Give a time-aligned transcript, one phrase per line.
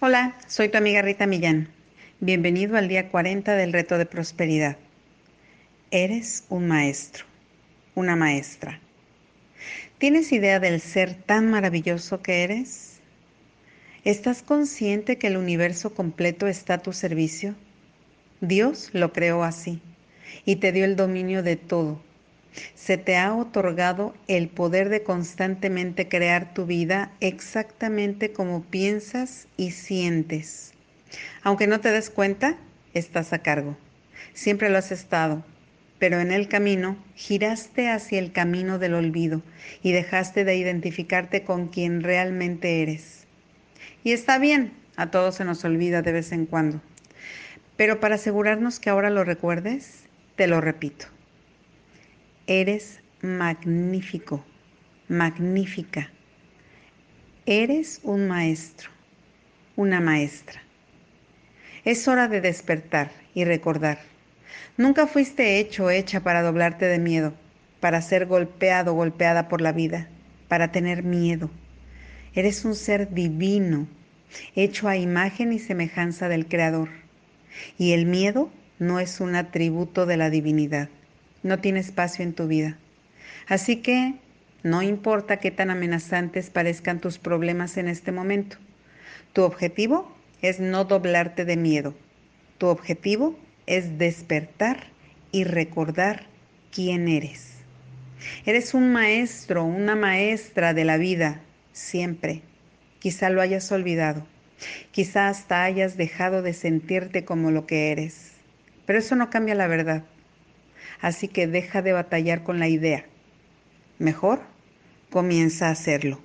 [0.00, 1.70] Hola, soy tu amiga Rita Millán.
[2.20, 4.76] Bienvenido al día 40 del reto de prosperidad.
[5.90, 7.24] Eres un maestro,
[7.96, 8.78] una maestra.
[9.98, 13.00] ¿Tienes idea del ser tan maravilloso que eres?
[14.04, 17.56] ¿Estás consciente que el universo completo está a tu servicio?
[18.40, 19.82] Dios lo creó así
[20.44, 22.00] y te dio el dominio de todo.
[22.74, 29.72] Se te ha otorgado el poder de constantemente crear tu vida exactamente como piensas y
[29.72, 30.72] sientes.
[31.42, 32.56] Aunque no te des cuenta,
[32.94, 33.76] estás a cargo.
[34.34, 35.44] Siempre lo has estado,
[35.98, 39.42] pero en el camino giraste hacia el camino del olvido
[39.82, 43.26] y dejaste de identificarte con quien realmente eres.
[44.04, 46.80] Y está bien, a todos se nos olvida de vez en cuando.
[47.76, 50.04] Pero para asegurarnos que ahora lo recuerdes,
[50.36, 51.06] te lo repito.
[52.50, 54.42] Eres magnífico,
[55.06, 56.10] magnífica.
[57.44, 58.88] Eres un maestro,
[59.76, 60.62] una maestra.
[61.84, 63.98] Es hora de despertar y recordar.
[64.78, 67.34] Nunca fuiste hecho hecha para doblarte de miedo,
[67.80, 70.08] para ser golpeado golpeada por la vida,
[70.48, 71.50] para tener miedo.
[72.34, 73.86] Eres un ser divino,
[74.56, 76.88] hecho a imagen y semejanza del Creador.
[77.76, 80.88] Y el miedo no es un atributo de la divinidad,
[81.42, 82.78] no tiene espacio en tu vida.
[83.46, 84.14] Así que
[84.62, 88.56] no importa qué tan amenazantes parezcan tus problemas en este momento,
[89.32, 91.94] tu objetivo es no doblarte de miedo.
[92.58, 94.88] Tu objetivo es despertar
[95.30, 96.26] y recordar
[96.72, 97.54] quién eres.
[98.46, 101.40] Eres un maestro, una maestra de la vida,
[101.72, 102.42] siempre.
[102.98, 104.26] Quizá lo hayas olvidado.
[104.90, 108.32] Quizá hasta hayas dejado de sentirte como lo que eres.
[108.86, 110.02] Pero eso no cambia la verdad.
[111.00, 113.04] Así que deja de batallar con la idea.
[113.98, 114.40] Mejor,
[115.10, 116.20] comienza a hacerlo.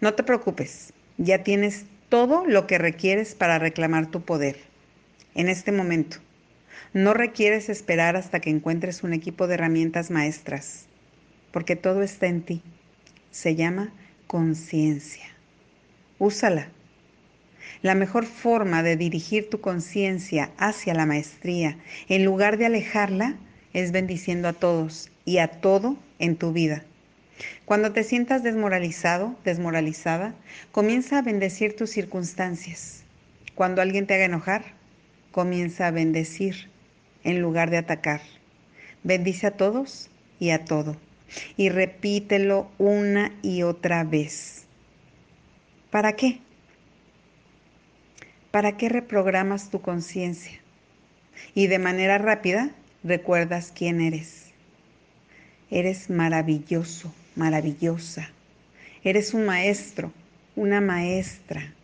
[0.00, 4.56] No te preocupes, ya tienes todo lo que requieres para reclamar tu poder.
[5.34, 6.18] En este momento,
[6.92, 10.86] no requieres esperar hasta que encuentres un equipo de herramientas maestras,
[11.52, 12.62] porque todo está en ti.
[13.30, 13.92] Se llama
[14.26, 15.26] conciencia.
[16.18, 16.68] Úsala
[17.84, 21.76] la mejor forma de dirigir tu conciencia hacia la maestría,
[22.08, 23.36] en lugar de alejarla,
[23.74, 26.84] es bendiciendo a todos y a todo en tu vida.
[27.64, 30.34] Cuando te sientas desmoralizado, desmoralizada,
[30.72, 33.02] comienza a bendecir tus circunstancias.
[33.54, 34.64] Cuando alguien te haga enojar,
[35.32, 36.70] comienza a bendecir
[37.24, 38.20] en lugar de atacar.
[39.02, 40.08] Bendice a todos
[40.38, 40.96] y a todo.
[41.56, 44.66] Y repítelo una y otra vez.
[45.90, 46.40] ¿Para qué?
[48.50, 50.60] ¿Para qué reprogramas tu conciencia?
[51.54, 52.70] Y de manera rápida
[53.04, 54.46] recuerdas quién eres.
[55.70, 58.30] Eres maravilloso, maravillosa.
[59.04, 60.12] Eres un maestro,
[60.56, 61.74] una maestra.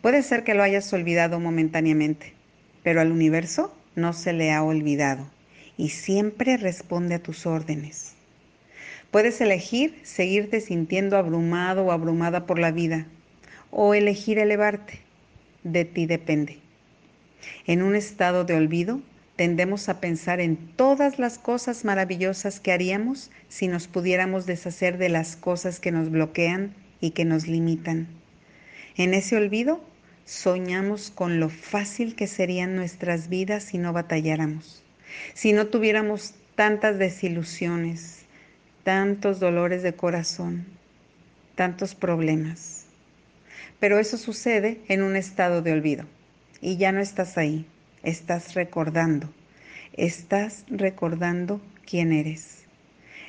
[0.00, 2.32] Puede ser que lo hayas olvidado momentáneamente,
[2.82, 5.26] pero al universo no se le ha olvidado
[5.76, 8.14] y siempre responde a tus órdenes.
[9.10, 13.06] Puedes elegir seguirte sintiendo abrumado o abrumada por la vida
[13.70, 15.00] o elegir elevarte
[15.64, 16.58] de ti depende.
[17.66, 19.00] En un estado de olvido,
[19.36, 25.10] tendemos a pensar en todas las cosas maravillosas que haríamos si nos pudiéramos deshacer de
[25.10, 28.08] las cosas que nos bloquean y que nos limitan.
[28.96, 29.84] En ese olvido,
[30.24, 34.82] soñamos con lo fácil que serían nuestras vidas si no batalláramos,
[35.34, 38.22] si no tuviéramos tantas desilusiones,
[38.82, 40.64] tantos dolores de corazón,
[41.54, 42.86] tantos problemas.
[43.78, 46.06] Pero eso sucede en un estado de olvido.
[46.62, 47.66] Y ya no estás ahí,
[48.02, 49.28] estás recordando.
[49.92, 52.64] Estás recordando quién eres.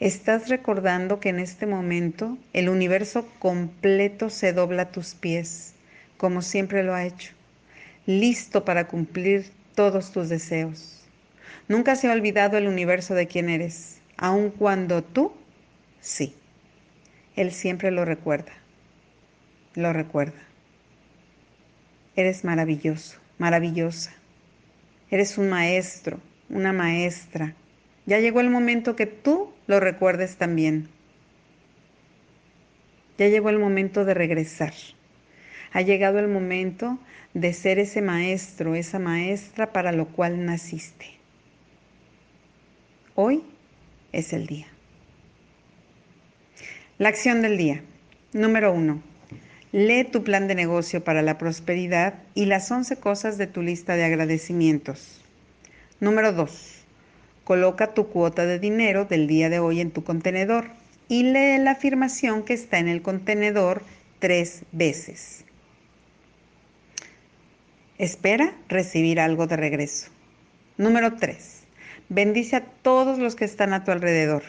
[0.00, 5.74] Estás recordando que en este momento el universo completo se dobla a tus pies,
[6.16, 7.32] como siempre lo ha hecho,
[8.06, 11.04] listo para cumplir todos tus deseos.
[11.68, 15.32] Nunca se ha olvidado el universo de quién eres, aun cuando tú
[16.00, 16.34] sí.
[17.36, 18.52] Él siempre lo recuerda
[19.74, 20.40] lo recuerda.
[22.16, 24.12] Eres maravilloso, maravillosa.
[25.12, 27.54] Eres un maestro, una maestra.
[28.06, 30.88] Ya llegó el momento que tú lo recuerdes también.
[33.18, 34.72] Ya llegó el momento de regresar.
[35.74, 36.98] Ha llegado el momento
[37.34, 41.18] de ser ese maestro, esa maestra para lo cual naciste.
[43.14, 43.42] Hoy
[44.12, 44.68] es el día.
[46.96, 47.82] La acción del día.
[48.32, 49.11] Número uno
[49.72, 53.96] Lee tu plan de negocio para la prosperidad y las 11 cosas de tu lista
[53.96, 55.22] de agradecimientos.
[55.98, 56.84] Número 2.
[57.44, 60.66] Coloca tu cuota de dinero del día de hoy en tu contenedor
[61.08, 63.82] y lee la afirmación que está en el contenedor
[64.18, 65.46] tres veces.
[67.96, 70.10] Espera recibir algo de regreso.
[70.76, 71.62] Número 3.
[72.10, 74.42] Bendice a todos los que están a tu alrededor.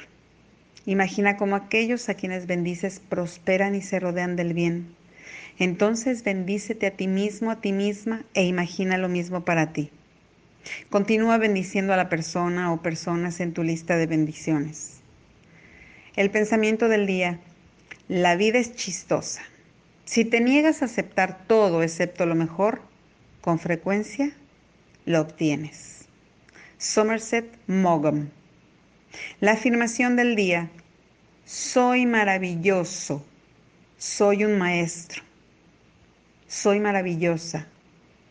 [0.86, 5.02] Imagina cómo aquellos a quienes bendices prosperan y se rodean del bien.
[5.60, 9.92] Entonces bendícete a ti mismo, a ti misma e imagina lo mismo para ti.
[10.90, 15.02] Continúa bendiciendo a la persona o personas en tu lista de bendiciones.
[16.16, 17.40] El pensamiento del día.
[18.08, 19.42] La vida es chistosa.
[20.06, 22.82] Si te niegas a aceptar todo excepto lo mejor,
[23.42, 24.34] con frecuencia
[25.06, 26.06] lo obtienes.
[26.78, 28.30] Somerset Maugham.
[29.40, 30.70] La afirmación del día,
[31.46, 33.26] soy maravilloso,
[33.98, 35.24] soy un maestro,
[36.54, 37.66] soy maravillosa,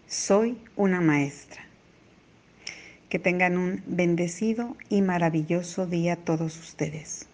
[0.07, 1.67] soy una maestra.
[3.09, 7.27] Que tengan un bendecido y maravilloso día todos ustedes.